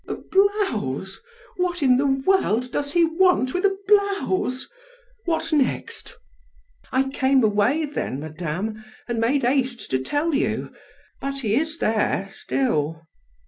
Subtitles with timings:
[0.07, 1.21] "A blouse!
[1.57, 4.67] What in the world does he want with a blouse?
[5.25, 6.17] What next?"
[6.91, 10.71] "I came away, then, madame, and made haste to tell you;
[11.19, 13.03] but he is there still."